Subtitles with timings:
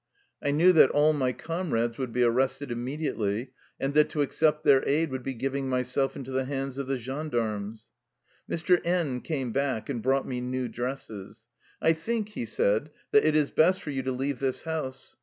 [0.41, 4.83] I knew that all my comrades would be arrested immediately, and that to accept their
[4.89, 7.89] aid would be giving myself into the hands of the gen darmes.
[8.49, 8.81] Mr.
[8.83, 11.45] N came back and brought me new dresses."
[11.83, 15.17] I think," he said," that it is best for you to leave this house.